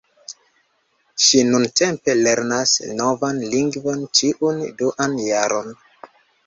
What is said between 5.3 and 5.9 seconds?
jaron.